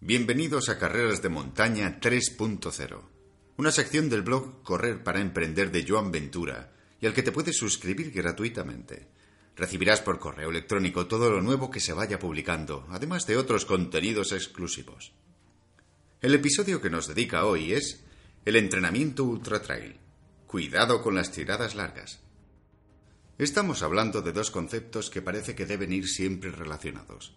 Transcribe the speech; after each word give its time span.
Bienvenidos 0.00 0.68
a 0.68 0.78
Carreras 0.78 1.22
de 1.22 1.30
Montaña 1.30 1.98
3.0, 1.98 3.00
una 3.56 3.72
sección 3.72 4.10
del 4.10 4.20
blog 4.20 4.62
Correr 4.62 5.02
para 5.02 5.22
Emprender 5.22 5.72
de 5.72 5.86
Joan 5.88 6.12
Ventura 6.12 6.70
y 7.00 7.06
al 7.06 7.14
que 7.14 7.22
te 7.22 7.32
puedes 7.32 7.56
suscribir 7.56 8.12
gratuitamente. 8.12 9.08
Recibirás 9.56 10.02
por 10.02 10.18
correo 10.18 10.50
electrónico 10.50 11.06
todo 11.06 11.30
lo 11.30 11.40
nuevo 11.40 11.70
que 11.70 11.80
se 11.80 11.94
vaya 11.94 12.18
publicando, 12.18 12.86
además 12.90 13.26
de 13.26 13.38
otros 13.38 13.64
contenidos 13.64 14.32
exclusivos. 14.32 15.14
El 16.20 16.34
episodio 16.34 16.82
que 16.82 16.90
nos 16.90 17.08
dedica 17.08 17.46
hoy 17.46 17.72
es 17.72 18.04
el 18.44 18.56
entrenamiento 18.56 19.24
ultra 19.24 19.62
trail. 19.62 19.96
Cuidado 20.46 21.02
con 21.02 21.14
las 21.14 21.32
tiradas 21.32 21.74
largas. 21.74 22.20
Estamos 23.38 23.82
hablando 23.82 24.20
de 24.20 24.32
dos 24.32 24.50
conceptos 24.50 25.08
que 25.08 25.22
parece 25.22 25.54
que 25.54 25.64
deben 25.64 25.90
ir 25.90 26.06
siempre 26.06 26.50
relacionados. 26.50 27.34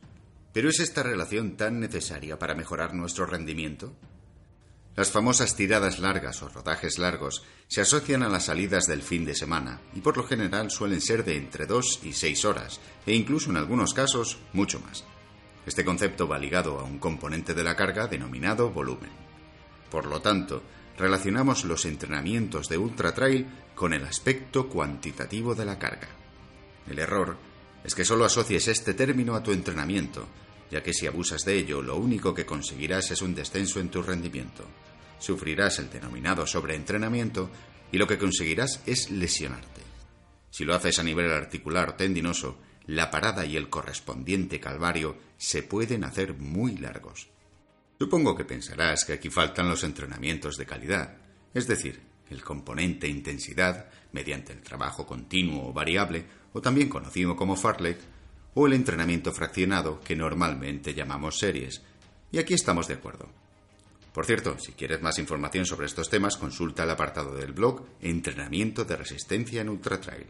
¿Pero 0.53 0.69
es 0.69 0.79
esta 0.79 1.03
relación 1.03 1.57
tan 1.57 1.79
necesaria 1.79 2.39
para 2.39 2.55
mejorar 2.55 2.93
nuestro 2.93 3.25
rendimiento? 3.25 3.93
Las 4.95 5.11
famosas 5.11 5.55
tiradas 5.55 5.99
largas 5.99 6.41
o 6.41 6.49
rodajes 6.49 6.97
largos 6.97 7.43
se 7.67 7.81
asocian 7.81 8.23
a 8.23 8.29
las 8.29 8.45
salidas 8.45 8.85
del 8.85 9.01
fin 9.01 9.23
de 9.25 9.35
semana 9.35 9.79
y 9.93 10.01
por 10.01 10.17
lo 10.17 10.23
general 10.23 10.71
suelen 10.71 11.01
ser 11.01 11.23
de 11.23 11.37
entre 11.37 11.67
2 11.67 12.01
y 12.03 12.13
6 12.13 12.45
horas 12.45 12.81
e 13.05 13.13
incluso 13.13 13.51
en 13.51 13.57
algunos 13.57 13.93
casos 13.93 14.39
mucho 14.51 14.79
más. 14.79 15.05
Este 15.65 15.85
concepto 15.85 16.27
va 16.27 16.39
ligado 16.39 16.79
a 16.79 16.83
un 16.83 16.97
componente 16.97 17.53
de 17.53 17.63
la 17.63 17.75
carga 17.75 18.07
denominado 18.07 18.71
volumen. 18.71 19.11
Por 19.91 20.07
lo 20.07 20.19
tanto, 20.21 20.63
relacionamos 20.97 21.63
los 21.63 21.85
entrenamientos 21.85 22.67
de 22.67 22.77
ultra 22.77 23.13
trail 23.13 23.47
con 23.75 23.93
el 23.93 24.03
aspecto 24.03 24.67
cuantitativo 24.67 25.53
de 25.53 25.65
la 25.65 25.77
carga. 25.77 26.09
El 26.89 26.99
error 26.99 27.37
es 27.83 27.95
que 27.95 28.05
solo 28.05 28.25
asocies 28.25 28.67
este 28.67 28.93
término 28.93 29.35
a 29.35 29.43
tu 29.43 29.51
entrenamiento, 29.51 30.27
ya 30.71 30.83
que 30.83 30.93
si 30.93 31.07
abusas 31.07 31.43
de 31.45 31.57
ello, 31.57 31.81
lo 31.81 31.97
único 31.97 32.33
que 32.33 32.45
conseguirás 32.45 33.11
es 33.11 33.21
un 33.21 33.33
descenso 33.33 33.79
en 33.79 33.89
tu 33.89 34.01
rendimiento. 34.01 34.65
Sufrirás 35.19 35.79
el 35.79 35.89
denominado 35.89 36.45
sobreentrenamiento 36.45 37.49
y 37.91 37.97
lo 37.97 38.07
que 38.07 38.17
conseguirás 38.17 38.81
es 38.85 39.09
lesionarte. 39.09 39.81
Si 40.51 40.63
lo 40.63 40.75
haces 40.75 40.99
a 40.99 41.03
nivel 41.03 41.31
articular 41.31 41.89
o 41.89 41.93
tendinoso, 41.95 42.57
la 42.87 43.11
parada 43.11 43.45
y 43.45 43.55
el 43.55 43.69
correspondiente 43.69 44.59
calvario 44.59 45.17
se 45.37 45.63
pueden 45.63 46.03
hacer 46.03 46.33
muy 46.33 46.77
largos. 46.77 47.29
Supongo 47.99 48.35
que 48.35 48.45
pensarás 48.45 49.05
que 49.05 49.13
aquí 49.13 49.29
faltan 49.29 49.69
los 49.69 49.83
entrenamientos 49.83 50.57
de 50.57 50.65
calidad, 50.65 51.17
es 51.53 51.67
decir, 51.67 52.01
el 52.29 52.43
componente 52.43 53.07
intensidad 53.07 53.87
mediante 54.11 54.53
el 54.53 54.61
trabajo 54.61 55.05
continuo 55.05 55.69
o 55.69 55.73
variable, 55.73 56.25
o 56.53 56.61
también 56.61 56.89
conocido 56.89 57.35
como 57.35 57.55
fartlek, 57.55 57.97
o 58.53 58.67
el 58.67 58.73
entrenamiento 58.73 59.31
fraccionado 59.31 59.99
que 60.01 60.15
normalmente 60.15 60.93
llamamos 60.93 61.37
series. 61.37 61.81
Y 62.31 62.39
aquí 62.39 62.53
estamos 62.53 62.87
de 62.87 62.95
acuerdo. 62.95 63.29
Por 64.13 64.25
cierto, 64.25 64.57
si 64.59 64.73
quieres 64.73 65.01
más 65.01 65.19
información 65.19 65.65
sobre 65.65 65.85
estos 65.85 66.09
temas, 66.09 66.37
consulta 66.37 66.83
el 66.83 66.89
apartado 66.89 67.35
del 67.35 67.53
blog 67.53 67.85
Entrenamiento 68.01 68.83
de 68.83 68.97
Resistencia 68.97 69.61
en 69.61 69.69
Ultra 69.69 70.01
Trail. 70.01 70.25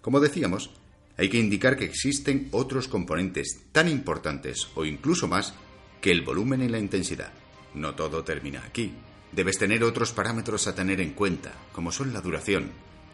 Como 0.00 0.20
decíamos, 0.20 0.70
hay 1.16 1.28
que 1.28 1.38
indicar 1.38 1.76
que 1.76 1.84
existen 1.84 2.48
otros 2.52 2.88
componentes 2.88 3.64
tan 3.72 3.88
importantes 3.88 4.68
o 4.74 4.84
incluso 4.84 5.26
más 5.26 5.54
que 6.00 6.10
el 6.10 6.22
volumen 6.22 6.62
y 6.62 6.68
la 6.68 6.78
intensidad. 6.78 7.32
No 7.74 7.94
todo 7.94 8.24
termina 8.24 8.64
aquí. 8.64 8.94
Debes 9.32 9.58
tener 9.58 9.84
otros 9.84 10.12
parámetros 10.12 10.66
a 10.66 10.74
tener 10.74 11.00
en 11.00 11.12
cuenta, 11.12 11.52
como 11.72 11.92
son 11.92 12.12
la 12.12 12.20
duración, 12.20 12.72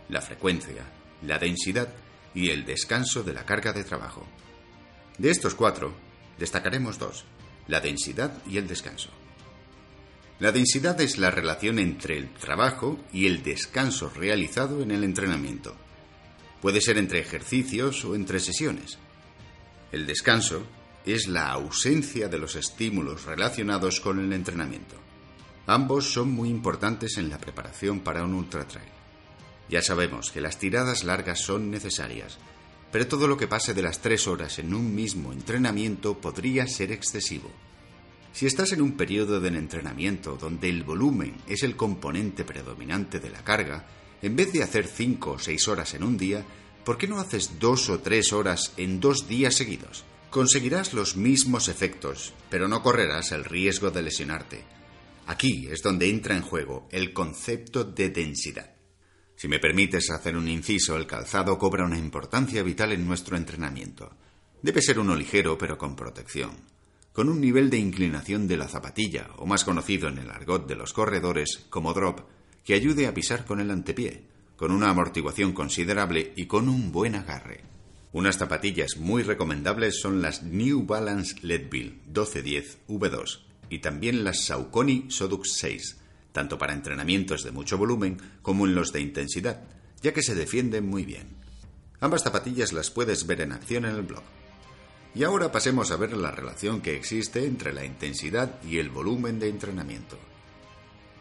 la 0.09 0.23
frecuencia, 0.23 0.85
la 1.23 1.39
densidad 1.39 1.93
y 2.35 2.51
el 2.51 2.65
descanso 2.65 3.23
de 3.23 3.35
la 3.35 3.45
carga 3.45 3.73
de 3.73 3.85
trabajo. 3.85 4.27
De 5.19 5.31
estos 5.31 5.55
cuatro, 5.55 5.95
destacaremos 6.39 6.99
dos, 6.99 7.25
la 7.69 7.81
densidad 7.81 8.33
y 8.47 8.59
el 8.59 8.67
descanso. 8.67 9.11
La 10.39 10.53
densidad 10.53 11.01
es 11.01 11.17
la 11.17 11.31
relación 11.31 11.79
entre 11.79 12.19
el 12.19 12.29
trabajo 12.35 12.99
y 13.13 13.27
el 13.27 13.43
descanso 13.43 14.11
realizado 14.11 14.83
en 14.83 14.91
el 14.91 15.03
entrenamiento. 15.03 15.75
Puede 16.61 16.83
ser 16.83 16.99
entre 16.99 17.21
ejercicios 17.21 18.05
o 18.05 18.15
entre 18.15 18.41
sesiones. 18.41 18.99
El 19.93 20.07
descanso 20.07 20.67
es 21.07 21.29
la 21.29 21.51
ausencia 21.51 22.29
de 22.29 22.39
los 22.39 22.57
estímulos 22.57 23.25
relacionados 23.25 24.01
con 24.01 24.19
el 24.19 24.33
entrenamiento. 24.33 25.06
Ambos 25.67 26.13
son 26.13 26.31
muy 26.31 26.49
importantes 26.49 27.19
en 27.19 27.29
la 27.29 27.39
preparación 27.39 28.01
para 28.01 28.23
un 28.23 28.35
ultra 28.35 28.67
trail. 28.69 28.89
Ya 29.69 29.83
sabemos 29.83 30.31
que 30.31 30.41
las 30.41 30.59
tiradas 30.59 31.03
largas 31.03 31.41
son 31.41 31.71
necesarias, 31.73 32.39
pero 32.93 33.09
todo 33.09 33.27
lo 33.27 33.37
que 33.37 33.49
pase 33.49 33.75
de 33.75 33.83
las 33.83 34.01
tres 34.01 34.29
horas 34.29 34.61
en 34.61 34.73
un 34.75 34.95
mismo 34.95 35.33
entrenamiento 35.33 36.19
podría 36.19 36.69
ser 36.69 36.93
excesivo. 36.93 37.51
Si 38.33 38.47
estás 38.47 38.73
en 38.73 38.83
un 38.83 38.93
periodo 38.93 39.41
de 39.41 39.49
entrenamiento 39.49 40.37
donde 40.41 40.69
el 40.69 40.85
volumen 40.85 41.35
es 41.49 41.65
el 41.65 41.75
componente 41.75 42.45
predominante 42.45 43.19
de 43.19 43.31
la 43.31 43.43
carga, 43.43 43.87
en 44.23 44.37
vez 44.37 44.53
de 44.53 44.63
hacer 44.63 44.87
cinco 44.87 45.33
o 45.33 45.39
seis 45.39 45.67
horas 45.67 45.95
en 45.95 46.05
un 46.05 46.17
día, 46.17 46.45
¿por 46.85 46.97
qué 46.97 47.09
no 47.09 47.19
haces 47.19 47.59
dos 47.59 47.91
o 47.91 47.99
tres 47.99 48.33
horas 48.33 48.73
en 48.77 49.01
dos 49.01 49.27
días 49.27 49.57
seguidos? 49.57 50.05
Conseguirás 50.31 50.95
los 50.95 51.17
mismos 51.17 51.69
efectos, 51.69 52.35
pero 52.51 52.69
no 52.69 52.83
correrás 52.83 53.33
el 53.33 53.45
riesgo 53.45 53.91
de 53.91 54.03
lesionarte. 54.03 54.77
Aquí 55.27 55.67
es 55.69 55.83
donde 55.83 56.09
entra 56.09 56.37
en 56.37 56.43
juego 56.43 56.89
el 56.93 57.13
concepto 57.13 57.83
de 57.83 58.11
densidad. 58.11 58.77
Si 59.35 59.49
me 59.49 59.59
permites 59.59 60.11
hacer 60.11 60.37
un 60.37 60.49
inciso, 60.49 60.97
el 60.97 61.07
calzado 61.07 61.59
cobra 61.59 61.85
una 61.85 61.99
importancia 61.99 62.63
vital 62.63 62.93
en 62.93 63.05
nuestro 63.05 63.37
entrenamiento. 63.37 64.17
Debe 64.63 64.81
ser 64.81 65.01
uno 65.01 65.17
ligero 65.17 65.59
pero 65.59 65.77
con 65.77 65.97
protección, 65.97 66.53
con 67.13 67.29
un 67.29 67.41
nivel 67.41 67.71
de 67.71 67.79
inclinación 67.79 68.47
de 68.47 68.57
la 68.57 68.69
zapatilla, 68.69 69.29
o 69.37 69.47
más 69.47 69.65
conocido 69.65 70.09
en 70.09 70.19
el 70.19 70.31
argot 70.31 70.69
de 70.69 70.77
los 70.77 70.93
corredores 70.93 71.67
como 71.71 71.93
drop, 71.93 72.21
que 72.65 72.75
ayude 72.75 73.09
a 73.09 73.15
pisar 73.15 73.45
con 73.45 73.59
el 73.59 73.73
antepié, 73.73 74.23
con 74.57 74.71
una 74.71 74.91
amortiguación 74.91 75.53
considerable 75.53 76.35
y 76.37 76.47
con 76.47 76.69
un 76.69 76.93
buen 76.93 77.17
agarre. 77.17 77.65
Unas 78.13 78.39
zapatillas 78.39 78.97
muy 78.97 79.25
recomendables 79.25 80.01
son 80.01 80.23
las 80.23 80.45
New 80.45 80.87
Balance 80.87 81.35
Leadville 81.43 81.99
1210 82.07 82.79
V2 82.87 83.46
y 83.71 83.79
también 83.79 84.25
las 84.25 84.45
Saucony 84.45 85.11
Sodux 85.11 85.55
6 85.59 85.97
tanto 86.37 86.59
para 86.59 86.75
entrenamientos 86.75 87.45
de 87.45 87.51
mucho 87.51 87.79
volumen 87.79 88.21
como 88.43 88.67
en 88.67 88.75
los 88.75 88.93
de 88.93 89.01
intensidad, 89.01 89.63
ya 90.03 90.13
que 90.13 90.21
se 90.21 90.35
defienden 90.35 90.87
muy 90.87 91.07
bien. 91.07 91.29
Ambas 91.99 92.25
zapatillas 92.25 92.75
las 92.75 92.91
puedes 92.91 93.27
ver 93.27 93.41
en 93.41 93.53
acción 93.53 93.87
en 93.87 93.97
el 93.97 94.03
blog. 94.03 94.23
Y 95.15 95.25
ahora 95.25 95.51
pasemos 95.51 95.91
a 95.91 95.97
ver 95.97 96.15
la 96.15 96.31
relación 96.31 96.83
que 96.83 96.95
existe 96.95 97.47
entre 97.47 97.73
la 97.73 97.87
intensidad 97.87 98.63
y 98.63 98.77
el 98.77 98.91
volumen 98.91 99.39
de 99.39 99.49
entrenamiento. 99.49 100.19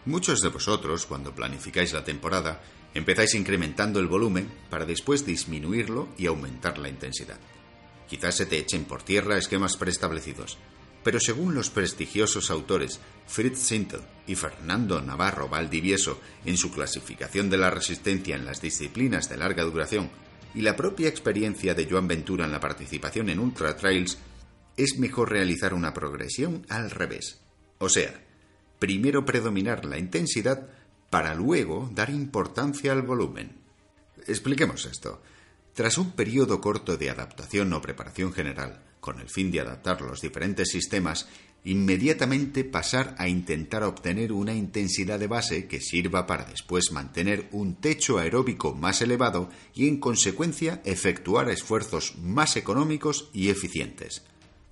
Muchos 0.03 0.41
de 0.41 0.49
vosotros, 0.49 1.05
cuando 1.05 1.33
planificáis 1.33 1.93
la 1.93 2.03
temporada, 2.03 2.61
empezáis 2.93 3.35
incrementando 3.35 4.01
el 4.01 4.07
volumen 4.07 4.51
para 4.69 4.85
después 4.85 5.25
disminuirlo 5.25 6.09
y 6.17 6.25
aumentar 6.25 6.77
la 6.77 6.89
intensidad. 6.89 7.39
Quizás 8.09 8.35
se 8.35 8.45
te 8.45 8.57
echen 8.57 8.83
por 8.83 9.01
tierra 9.01 9.37
esquemas 9.37 9.77
preestablecidos, 9.77 10.57
pero 11.05 11.19
según 11.19 11.53
los 11.53 11.69
prestigiosos 11.69 12.49
autores 12.49 12.99
Fritz 13.27 13.59
Sintel 13.59 14.01
y 14.25 14.33
Fernando 14.33 14.99
Navarro 15.03 15.47
Valdivieso 15.47 16.19
en 16.45 16.57
su 16.57 16.71
clasificación 16.71 17.47
de 17.51 17.57
la 17.57 17.69
resistencia 17.69 18.35
en 18.35 18.43
las 18.43 18.59
disciplinas 18.59 19.29
de 19.29 19.37
larga 19.37 19.63
duración 19.63 20.09
y 20.55 20.61
la 20.61 20.75
propia 20.75 21.07
experiencia 21.07 21.75
de 21.75 21.87
Joan 21.87 22.07
Ventura 22.07 22.45
en 22.45 22.51
la 22.51 22.59
participación 22.59 23.29
en 23.29 23.37
ultra 23.37 23.77
trails, 23.77 24.17
es 24.77 24.97
mejor 24.97 25.29
realizar 25.29 25.75
una 25.75 25.93
progresión 25.93 26.65
al 26.69 26.89
revés. 26.89 27.39
O 27.77 27.87
sea, 27.87 28.25
primero 28.79 29.25
predominar 29.25 29.85
la 29.85 29.99
intensidad 29.99 30.69
para 31.11 31.35
luego 31.35 31.87
dar 31.93 32.09
importancia 32.09 32.91
al 32.91 33.03
volumen. 33.03 33.59
Expliquemos 34.25 34.85
esto. 34.85 35.21
Tras 35.75 35.99
un 35.99 36.13
periodo 36.13 36.59
corto 36.61 36.97
de 36.97 37.11
adaptación 37.11 37.71
o 37.73 37.81
preparación 37.81 38.33
general, 38.33 38.81
con 39.05 39.19
el 39.19 39.29
fin 39.29 39.51
de 39.51 39.59
adaptar 39.59 40.01
los 40.01 40.19
diferentes 40.19 40.69
sistemas, 40.69 41.27
inmediatamente 41.63 42.63
pasar 42.63 43.13
a 43.19 43.27
intentar 43.27 43.83
obtener 43.83 44.31
una 44.31 44.55
intensidad 44.55 45.19
de 45.19 45.27
base 45.27 45.67
que 45.67 45.79
sirva 45.79 46.25
para 46.25 46.45
después 46.45 46.91
mantener 46.91 47.47
un 47.51 47.75
techo 47.75 48.17
aeróbico 48.17 48.73
más 48.73 49.03
elevado 49.03 49.51
y 49.75 49.87
en 49.87 49.99
consecuencia 49.99 50.81
efectuar 50.85 51.51
esfuerzos 51.51 52.15
más 52.17 52.57
económicos 52.57 53.29
y 53.31 53.49
eficientes. 53.49 54.23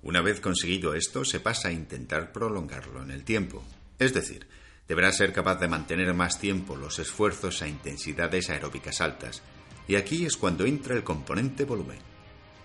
Una 0.02 0.20
vez 0.20 0.40
conseguido 0.40 0.94
esto, 0.94 1.24
se 1.24 1.38
pasa 1.38 1.68
a 1.68 1.72
intentar 1.72 2.32
prolongarlo 2.32 3.04
en 3.04 3.12
el 3.12 3.22
tiempo. 3.22 3.62
Es 4.00 4.14
decir, 4.14 4.48
deberá 4.88 5.12
ser 5.12 5.32
capaz 5.32 5.60
de 5.60 5.68
mantener 5.68 6.12
más 6.12 6.40
tiempo 6.40 6.74
los 6.74 6.98
esfuerzos 6.98 7.62
a 7.62 7.68
intensidades 7.68 8.50
aeróbicas 8.50 9.00
altas, 9.00 9.42
y 9.86 9.94
aquí 9.94 10.26
es 10.26 10.36
cuando 10.36 10.66
entra 10.66 10.96
el 10.96 11.04
componente 11.04 11.64
volumen. 11.64 12.13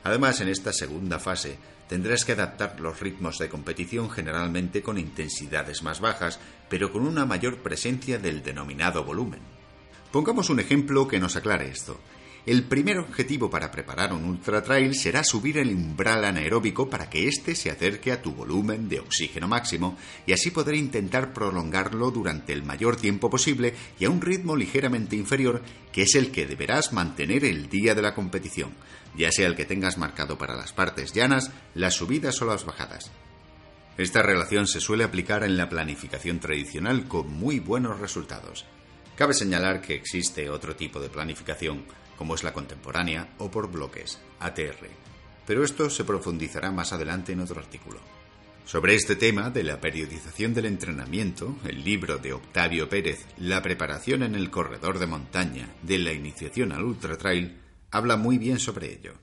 Además, 0.03 0.41
en 0.41 0.47
esta 0.47 0.73
segunda 0.73 1.19
fase 1.19 1.57
tendrás 1.87 2.23
que 2.23 2.33
adaptar 2.33 2.79
los 2.79 2.99
ritmos 2.99 3.37
de 3.39 3.49
competición 3.49 4.09
generalmente 4.09 4.81
con 4.81 4.97
intensidades 4.97 5.81
más 5.81 5.99
bajas, 5.99 6.39
pero 6.69 6.91
con 6.91 7.01
una 7.01 7.25
mayor 7.25 7.57
presencia 7.57 8.19
del 8.19 8.43
denominado 8.43 9.03
volumen. 9.03 9.41
Pongamos 10.11 10.49
un 10.49 10.59
ejemplo 10.59 11.07
que 11.07 11.19
nos 11.19 11.35
aclare 11.35 11.69
esto. 11.69 11.99
El 12.45 12.63
primer 12.63 12.97
objetivo 12.97 13.49
para 13.49 13.69
preparar 13.69 14.13
un 14.13 14.23
ultra 14.23 14.63
trail 14.63 14.95
será 14.95 15.23
subir 15.23 15.57
el 15.57 15.75
umbral 15.75 16.23
anaeróbico 16.23 16.89
para 16.89 17.09
que 17.09 17.27
éste 17.27 17.53
se 17.53 17.69
acerque 17.69 18.11
a 18.11 18.21
tu 18.21 18.33
volumen 18.33 18.87
de 18.87 19.01
oxígeno 19.01 19.47
máximo 19.47 19.97
y 20.25 20.33
así 20.33 20.49
poder 20.49 20.75
intentar 20.75 21.33
prolongarlo 21.33 22.11
durante 22.11 22.53
el 22.53 22.63
mayor 22.63 22.95
tiempo 22.95 23.29
posible 23.29 23.73
y 23.99 24.05
a 24.05 24.09
un 24.09 24.21
ritmo 24.21 24.55
ligeramente 24.55 25.15
inferior 25.15 25.61
que 25.91 26.03
es 26.03 26.15
el 26.15 26.31
que 26.31 26.47
deberás 26.47 26.93
mantener 26.93 27.43
el 27.43 27.69
día 27.69 27.93
de 27.93 28.01
la 28.01 28.15
competición, 28.15 28.71
ya 29.15 29.31
sea 29.31 29.47
el 29.47 29.55
que 29.55 29.65
tengas 29.65 29.97
marcado 29.97 30.37
para 30.37 30.55
las 30.55 30.71
partes 30.71 31.13
llanas, 31.13 31.51
las 31.75 31.95
subidas 31.95 32.41
o 32.41 32.45
las 32.45 32.65
bajadas. 32.65 33.11
Esta 33.97 34.23
relación 34.23 34.65
se 34.65 34.79
suele 34.79 35.03
aplicar 35.03 35.43
en 35.43 35.57
la 35.57 35.67
planificación 35.67 36.39
tradicional 36.39 37.05
con 37.09 37.29
muy 37.33 37.59
buenos 37.59 37.99
resultados. 37.99 38.65
Cabe 39.17 39.33
señalar 39.33 39.81
que 39.81 39.95
existe 39.95 40.49
otro 40.49 40.77
tipo 40.77 41.01
de 41.01 41.09
planificación, 41.09 41.83
como 42.19 42.35
es 42.35 42.43
la 42.43 42.51
contemporánea 42.51 43.29
o 43.37 43.49
por 43.49 43.71
bloques, 43.71 44.19
ATR, 44.41 44.89
pero 45.47 45.63
esto 45.63 45.89
se 45.89 46.03
profundizará 46.03 46.69
más 46.69 46.91
adelante 46.91 47.31
en 47.31 47.39
otro 47.39 47.61
artículo. 47.61 48.01
Sobre 48.65 48.93
este 48.93 49.15
tema 49.15 49.49
de 49.49 49.63
la 49.63 49.79
periodización 49.79 50.53
del 50.53 50.65
entrenamiento, 50.65 51.55
el 51.63 51.81
libro 51.81 52.17
de 52.17 52.33
Octavio 52.33 52.89
Pérez, 52.89 53.25
La 53.37 53.61
preparación 53.61 54.23
en 54.23 54.35
el 54.35 54.51
corredor 54.51 54.99
de 54.99 55.07
montaña, 55.07 55.73
de 55.81 55.97
la 55.97 56.11
iniciación 56.11 56.73
al 56.73 56.83
ultra 56.83 57.17
trail, 57.17 57.57
habla 57.89 58.17
muy 58.17 58.37
bien 58.37 58.59
sobre 58.59 58.91
ello. 58.91 59.13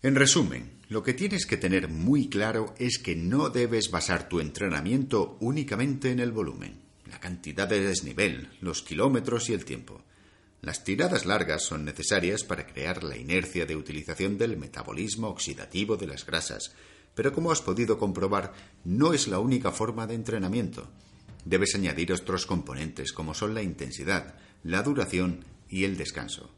En 0.00 0.14
resumen, 0.14 0.78
lo 0.88 1.02
que 1.02 1.12
tienes 1.12 1.44
que 1.44 1.56
tener 1.56 1.88
muy 1.88 2.28
claro 2.28 2.72
es 2.78 2.98
que 2.98 3.16
no 3.16 3.50
debes 3.50 3.90
basar 3.90 4.28
tu 4.28 4.38
entrenamiento 4.38 5.38
únicamente 5.40 6.12
en 6.12 6.20
el 6.20 6.30
volumen, 6.30 6.82
la 7.10 7.18
cantidad 7.18 7.66
de 7.66 7.80
desnivel, 7.80 8.48
los 8.60 8.82
kilómetros 8.82 9.50
y 9.50 9.54
el 9.54 9.64
tiempo. 9.64 10.04
Las 10.62 10.84
tiradas 10.84 11.26
largas 11.26 11.64
son 11.64 11.84
necesarias 11.84 12.42
para 12.44 12.66
crear 12.66 13.04
la 13.04 13.16
inercia 13.16 13.66
de 13.66 13.76
utilización 13.76 14.38
del 14.38 14.56
metabolismo 14.56 15.28
oxidativo 15.28 15.96
de 15.96 16.06
las 16.06 16.24
grasas, 16.24 16.72
pero 17.14 17.32
como 17.32 17.50
has 17.50 17.62
podido 17.62 17.98
comprobar, 17.98 18.52
no 18.84 19.12
es 19.12 19.28
la 19.28 19.38
única 19.38 19.70
forma 19.70 20.06
de 20.06 20.14
entrenamiento. 20.14 20.88
Debes 21.44 21.74
añadir 21.74 22.12
otros 22.12 22.46
componentes 22.46 23.12
como 23.12 23.32
son 23.32 23.54
la 23.54 23.62
intensidad, 23.62 24.34
la 24.64 24.82
duración 24.82 25.44
y 25.68 25.84
el 25.84 25.96
descanso. 25.96 26.50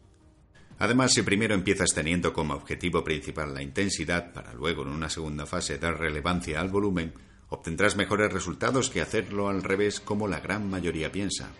Además, 0.78 1.12
si 1.12 1.22
primero 1.22 1.54
empiezas 1.54 1.90
teniendo 1.92 2.32
como 2.32 2.54
objetivo 2.54 3.02
principal 3.02 3.52
la 3.52 3.62
intensidad, 3.62 4.32
para 4.32 4.54
luego 4.54 4.82
en 4.82 4.88
una 4.88 5.10
segunda 5.10 5.44
fase 5.44 5.78
dar 5.78 5.98
relevancia 5.98 6.60
al 6.60 6.70
volumen, 6.70 7.12
obtendrás 7.48 7.96
mejores 7.96 8.32
resultados 8.32 8.88
que 8.90 9.00
hacerlo 9.00 9.48
al 9.48 9.62
revés 9.62 10.00
como 10.00 10.28
la 10.28 10.40
gran 10.40 10.70
mayoría 10.70 11.10
piensa. 11.10 11.50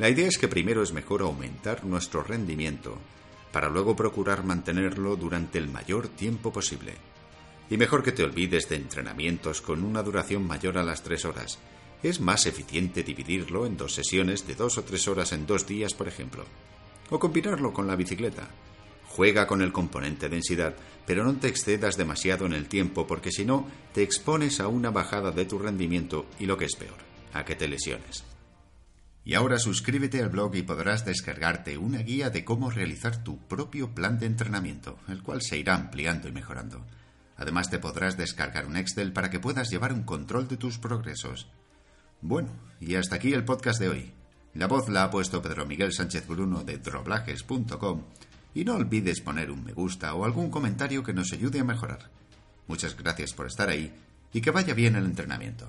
La 0.00 0.08
idea 0.08 0.26
es 0.26 0.36
que 0.36 0.48
primero 0.48 0.82
es 0.82 0.92
mejor 0.92 1.22
aumentar 1.22 1.84
nuestro 1.84 2.24
rendimiento, 2.24 2.98
para 3.52 3.68
luego 3.68 3.94
procurar 3.94 4.42
mantenerlo 4.42 5.14
durante 5.14 5.58
el 5.58 5.68
mayor 5.68 6.08
tiempo 6.08 6.52
posible. 6.52 6.94
Y 7.70 7.76
mejor 7.76 8.02
que 8.02 8.10
te 8.10 8.24
olvides 8.24 8.68
de 8.68 8.74
entrenamientos 8.74 9.60
con 9.60 9.84
una 9.84 10.02
duración 10.02 10.44
mayor 10.44 10.76
a 10.76 10.82
las 10.82 11.04
tres 11.04 11.24
horas. 11.24 11.60
Es 12.02 12.18
más 12.18 12.46
eficiente 12.46 13.04
dividirlo 13.04 13.64
en 13.64 13.76
dos 13.76 13.94
sesiones 13.94 14.44
de 14.48 14.56
dos 14.56 14.76
o 14.76 14.82
tres 14.82 15.06
horas 15.06 15.30
en 15.30 15.46
dos 15.46 15.68
días, 15.68 15.94
por 15.94 16.08
ejemplo 16.08 16.44
o 17.10 17.18
combinarlo 17.18 17.72
con 17.72 17.86
la 17.86 17.96
bicicleta. 17.96 18.48
Juega 19.08 19.46
con 19.46 19.60
el 19.60 19.72
componente 19.72 20.28
densidad, 20.28 20.74
pero 21.04 21.24
no 21.24 21.34
te 21.34 21.48
excedas 21.48 21.96
demasiado 21.96 22.46
en 22.46 22.52
el 22.52 22.68
tiempo 22.68 23.06
porque 23.06 23.32
si 23.32 23.44
no, 23.44 23.66
te 23.92 24.02
expones 24.02 24.60
a 24.60 24.68
una 24.68 24.90
bajada 24.90 25.32
de 25.32 25.44
tu 25.44 25.58
rendimiento 25.58 26.26
y 26.38 26.46
lo 26.46 26.56
que 26.56 26.66
es 26.66 26.76
peor, 26.76 26.98
a 27.32 27.44
que 27.44 27.56
te 27.56 27.68
lesiones. 27.68 28.29
Y 29.24 29.34
ahora 29.34 29.58
suscríbete 29.58 30.22
al 30.22 30.30
blog 30.30 30.54
y 30.56 30.62
podrás 30.62 31.04
descargarte 31.04 31.76
una 31.76 31.98
guía 31.98 32.30
de 32.30 32.44
cómo 32.44 32.70
realizar 32.70 33.22
tu 33.22 33.38
propio 33.46 33.94
plan 33.94 34.18
de 34.18 34.26
entrenamiento, 34.26 34.98
el 35.08 35.22
cual 35.22 35.42
se 35.42 35.58
irá 35.58 35.74
ampliando 35.74 36.28
y 36.28 36.32
mejorando. 36.32 36.86
Además 37.36 37.70
te 37.70 37.78
podrás 37.78 38.16
descargar 38.16 38.66
un 38.66 38.76
Excel 38.76 39.12
para 39.12 39.30
que 39.30 39.40
puedas 39.40 39.70
llevar 39.70 39.92
un 39.92 40.02
control 40.02 40.48
de 40.48 40.56
tus 40.56 40.78
progresos. 40.78 41.48
Bueno, 42.22 42.50
y 42.80 42.96
hasta 42.96 43.16
aquí 43.16 43.32
el 43.32 43.44
podcast 43.44 43.80
de 43.80 43.88
hoy. 43.88 44.12
La 44.54 44.66
voz 44.66 44.88
la 44.88 45.04
ha 45.04 45.10
puesto 45.10 45.40
Pedro 45.40 45.64
Miguel 45.64 45.92
Sánchez 45.92 46.26
Bruno 46.26 46.64
de 46.64 46.78
droblajes.com 46.78 48.02
y 48.52 48.64
no 48.64 48.74
olvides 48.74 49.20
poner 49.20 49.50
un 49.50 49.64
me 49.64 49.72
gusta 49.72 50.12
o 50.14 50.24
algún 50.24 50.50
comentario 50.50 51.02
que 51.02 51.12
nos 51.14 51.32
ayude 51.32 51.60
a 51.60 51.64
mejorar. 51.64 52.10
Muchas 52.66 52.96
gracias 52.96 53.32
por 53.32 53.46
estar 53.46 53.68
ahí 53.68 53.92
y 54.32 54.40
que 54.40 54.50
vaya 54.50 54.74
bien 54.74 54.96
el 54.96 55.04
entrenamiento. 55.04 55.68